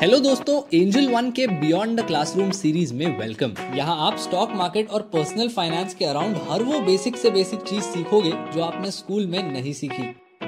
[0.00, 4.90] Hello दोस्तों Angel One के beyond the classroom series में वेलकम यहाँ आप स्टॉक मार्केट
[4.90, 9.26] और पर्सनल फाइनेंस के अराउंड हर वो बेसिक से बेसिक चीज़ सीखोगे जो आपने स्कूल
[9.26, 10.02] में नहीं सीखी.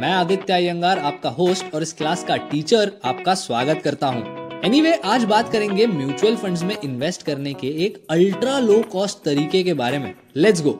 [0.00, 4.22] मैं आदित्य अयंगार आपका होस्ट और इस क्लास का टीचर आपका स्वागत करता हूँ.
[4.64, 9.24] एनीवे anyway, आज बात करेंगे म्यूचुअल फंड्स में इन्वेस्ट करने के एक अल्ट्रा लो कॉस्ट
[9.24, 10.14] तरीके के बारे में.
[10.36, 10.78] लेट्स गो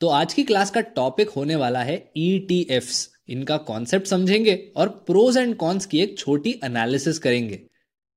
[0.00, 2.38] तो आज की क्लास का टॉपिक होने वाला है ई
[3.28, 7.60] इनका कॉन्सेप्ट समझेंगे और प्रोज एंड कॉन्स की एक छोटी एनालिसिस करेंगे।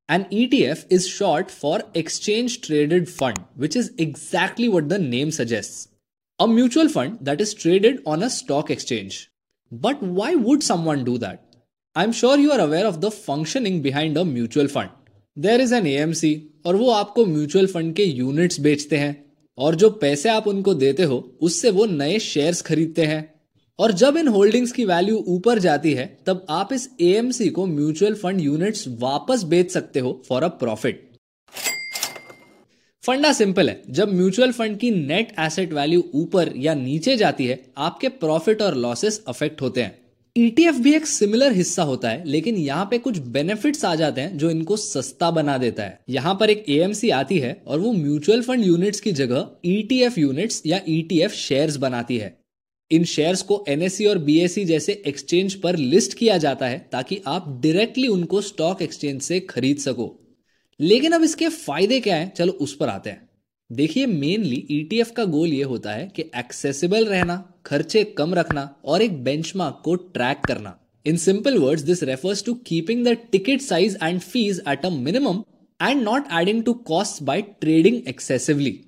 [0.09, 4.99] An E T F is short for exchange traded fund which is exactly what the
[5.01, 5.89] name suggest
[6.39, 9.17] a mutual fund that is traded on a stock exchange
[9.71, 11.39] but why would someone do that
[11.95, 14.89] I am sure you are aware of the functioning behind a mutual fund
[15.37, 16.35] there is an A M C
[16.65, 19.25] और वो आपको mutual fund के units बेचते हैं।
[19.57, 23.38] और जो पैसे आप उनको देते हो, उससे वो नए शेयर्स खरीदते हैं।
[23.79, 28.13] और जब इन होल्डिंग्स की वैल्यू ऊपर जाती है, तब आप इस एएमसी को म्यूचुअल
[28.13, 31.07] फंड यूनिट्स वापस बेच सकते हो फॉर अ प्रॉफिट।
[33.03, 37.59] फंडा सिंपल है। जब म्यूचुअल फंड की नेट एसेट वैल्यू ऊपर या नीचे जाती है,
[37.77, 39.97] आपके प्रॉफिट और लॉसेस अफेक्ट होते हैं।
[40.35, 44.21] ईटीएफ e भी एक सिमिलर हिस्सा होता है, लेकिन यहाँ पे कुछ बेनिफिट्स आ जाते
[44.21, 47.93] हैं जो इनको सस्ता बना देता है। यहाँ पर एक एएमसी आती है और वो
[47.93, 52.38] म्यूचुअल फंड यूनिट्स की जगह ईटीएफ e यूनिट्स या ईटीएफ e शेयर्स बनाती है।
[52.91, 57.49] इन शेयर्स को एनएससी और बीएससी जैसे एक्सचेंज पर लिस्ट किया जाता है ताकि आप
[57.63, 60.15] डायरेक्टली उनको स्टॉक एक्सचेंज से खरीद सको।
[60.79, 62.29] लेकिन अब इसके फ़ायदे क्या है?
[62.29, 63.27] चलो उस पर आते हैं।
[63.69, 69.01] देखिए मेनली ईटीएफ का गोल ये होता है कि एक्सेसिबल रहना, खर्चे कम रखना और
[69.01, 73.97] एक बेंचमार्क को ट्रैक करना। In simple words this refers to keeping the ticket size
[74.03, 75.43] and fees at a minimum
[75.79, 78.79] and not adding to cost by trading excessively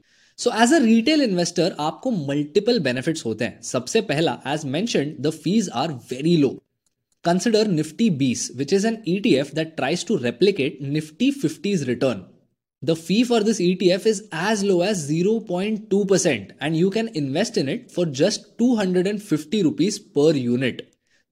[0.41, 4.85] so as a retail investor आपको multiple benefit होते हैं। सबसे पहला as मैं
[5.21, 6.49] the fees are very low
[7.25, 11.83] consider Nifty BeES which is an E T F that tries to replicate Nifty fifty's
[11.89, 12.23] return
[12.83, 16.57] the fee for this E T F is as low as zero point two percent
[16.63, 20.81] and you can invest in it for just two hundred and fifty rupees per unit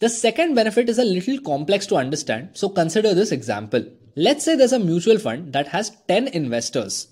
[0.02, 4.74] the second benefit is a complex to understand so consider this example let's say दस
[4.74, 7.08] a mutual fund that has ten investors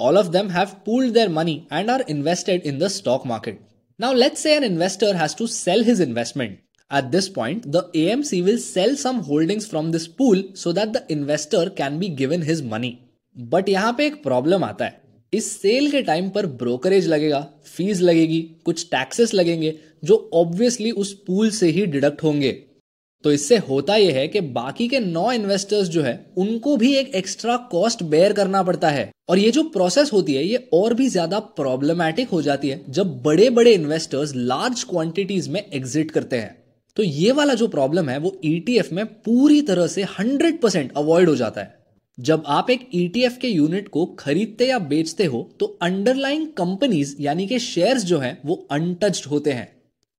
[0.00, 3.60] All of them have pooled their money and are invested in the stock market.
[3.98, 6.60] Now, let's say an investor has to sell his investment.
[6.90, 11.04] At this point, the AMC will sell some holdings from this pool so that the
[11.12, 12.92] investor can be given his money.
[13.36, 15.00] But यहाँ पे एक problem आता है
[15.32, 19.74] इस sale के time पर brokerage लगेगा fees लगेगी कुछ टैक्सेस लगेंगे
[20.04, 22.52] जो ऑब्वियसली उस पूल से ही डिडक्ट होंगे
[23.24, 27.14] तो इससे होता यह है कि बाकी के नौ इन्वेस्टर्स जो है, उनको भी एक
[27.14, 31.08] एक्स्ट्रा कॉस्ट बेयर करना पड़ता है। और ये जो प्रोसेस होती है, ये और भी
[31.08, 36.56] ज़्यादा प्रॉब्लमैटिक हो जाती है जब बड़े बड़े इन्वेस्टर्स लार्ज क्वांटिटीज में एग्जिट करते हैं।
[36.96, 40.92] तो ये वाला जो प्रॉब्लम है, वो ईटीएफ e में पूरी तरह से हंड्रेड परसेंट
[40.96, 41.78] अवॉइड हो जाता है।
[42.18, 47.14] जब आप एक ईटीएफ e के यूनिट को खरीदते या बेचते हो तो अंडरलाइंग कंपनीज़
[47.20, 49.68] यानी कि शेयर्स जो हैं, वो अनटच्ड होते हैं।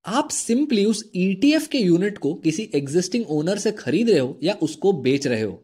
[0.06, 4.38] आप सिंपली उस ईटीएफ e के यूनिट को किसी एग्जिस्टिंग ओनर से खरीद रहे हो
[4.44, 5.62] या उसको बेच रहे हो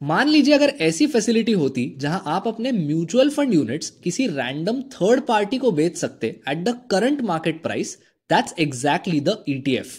[0.00, 5.20] मान लीजिए अगर ऐसी फैसिलिटी होती जहाँ आप अपने म्यूचुअल फंड यूनिट्स किसी रैंडम थर्ड
[5.26, 7.96] पार्टी को बेच सकते at the current market price
[8.30, 9.96] that's exactly the ETF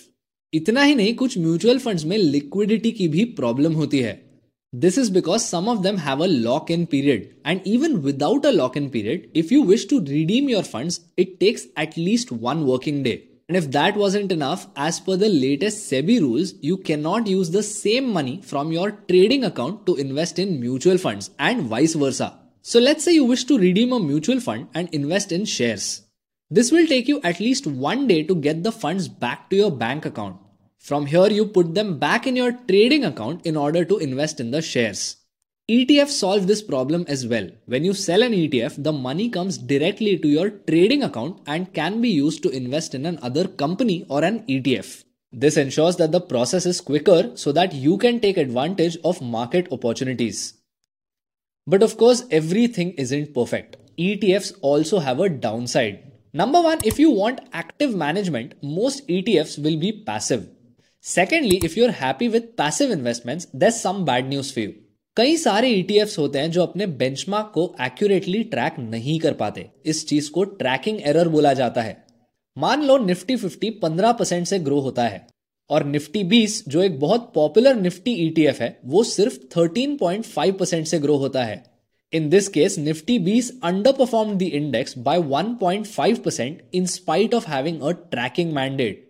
[0.53, 4.21] इतना ही नहीं कुछ म्यूचुअल फंड्स में लिक्विडिटी की भी प्रॉब्लम होती है
[4.73, 7.25] This is because some of them have a lock in period.
[7.45, 11.39] And even without a lock in period, if you wish to redeem your funds, it
[11.39, 11.93] takes at
[12.31, 13.32] one working day.
[13.47, 17.63] And if that wasn't enough, as per the latest SEBI rules, you cannot use the
[17.63, 22.39] same money from your trading account to invest in mutual funds and vice versa.
[22.61, 26.03] So let's say you wish to redeem a mutual fund and invest in shares.
[26.49, 29.71] This will take you at least one day to get the funds back to your
[29.71, 30.37] bank account.
[30.77, 34.51] From here, you put them back in your trading account in order to invest in
[34.51, 35.17] the shares.
[35.71, 37.47] ETF solve this problem as well.
[37.67, 42.01] When you sell an ETF, the money comes directly to your trading account and can
[42.01, 45.05] be used to invest in another company or an ETF.
[45.31, 49.71] This ensures that the process is quicker so that you can take advantage of market
[49.71, 50.55] opportunities.
[51.65, 53.77] But of course, everything isn't perfect.
[53.97, 56.11] ETFs also have a downside.
[56.33, 60.49] Number one, if you want active management, most ETFs will be passive.
[60.99, 64.75] Secondly, if you're happy with passive investments, there's some bad news for you.
[65.17, 69.65] कई सारे ETFs e होते हैं जो अपने benchmark को accurately track नहीं कर पाते।
[69.85, 71.95] इस चीज़ को ट्रैकिंग एरर बोला जाता है।
[72.57, 75.25] मान लो निफ्टी फिफ्टी पंद्रह परसेंट से ग्रो होता है
[75.69, 80.53] और निफ्टी बीस जो एक बहुत पॉपुलर निफ्टी ईटीएफ है वो सिर्फ़ थर्टीन पॉइंट फाइव
[80.53, 81.63] परसेंट से ग्रो होता है।
[82.13, 83.51] In this case Nifty BeES
[83.91, 89.09] underperform the index by one point five percent in spite of having a tracking mandate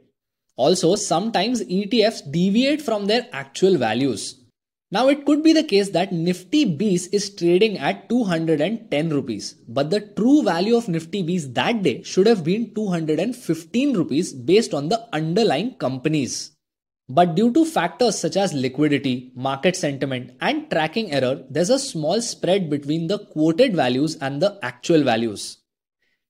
[0.58, 4.43] Also, sometimes ETFs deviate from their actual values.
[4.94, 9.90] Now, it could be the case that Nifty Bees is trading at 210 rupees, but
[9.90, 14.90] the true value of Nifty Bees that day should have been 215 rupees based on
[14.90, 16.52] the underlying companies.
[17.10, 22.22] But due to factors such as liquidity, market sentiment, and tracking error, there's a small
[22.22, 25.58] spread between the quoted values and the actual values.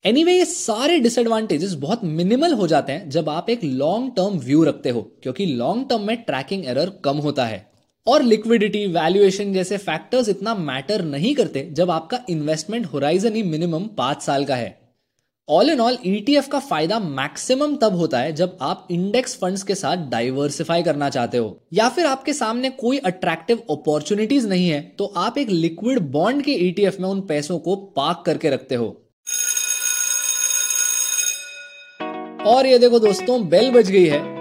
[0.06, 4.40] Anyway anyway, ये सारे disadvantages बहुत minimal हो जाते हैं जब आप एक long term
[4.48, 7.73] view रखते हो क्योंकि लॉन्ग टर्म में ट्रैकिंग एरर कम होता है
[8.08, 13.86] और लिक्विडिटी वैल्यूएशन जैसे फैक्टर्स इतना मैटर नहीं करते जब आपका इन्वेस्टमेंट होराइजन ही मिनिमम
[13.98, 14.82] पाँच साल का है।
[15.50, 19.76] ऑल इन ऑल ईटीएफ का फ़ायदा मैक्सिमम तब होता है जब आप इंडेक्स फंड्स के
[19.76, 25.06] साथ डाइवर्सिफाई करना चाहते हो। या फिर आपके सामने कोई अट्रैक्टिव अपॉर्चुनिटीज़ नहीं है तो
[25.18, 28.88] आप एक लिक्विड बॉन्ड के ईटीएफ में उन पैसों को पार्क करके रखते हो।
[32.48, 34.33] और ये देखो दोस्तों बेल बज गई है।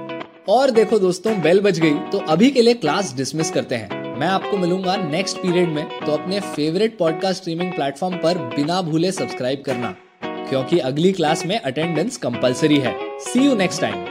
[0.49, 4.29] और देखो दोस्तों बेल बज गई तो अभी के लिए क्लास डिसमिस करते हैं मैं
[4.29, 9.63] आपको मिलूँगा नेक्स्ट पीरियड में तो अपने फेवरेट पॉडकास्ट स्ट्रीमिंग प्लेटफॉर्म पर बिना भूले सब्सक्राइब
[9.67, 9.95] करना,
[10.25, 14.05] क्योंकि अगली क्लास में अटेंडेंस कंपलसरी है see you next time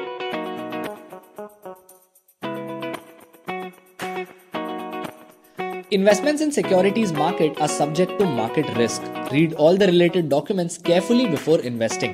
[5.96, 9.02] Investments in securities market are subject to market risk.
[9.34, 12.14] Read all the related documents carefully before investing.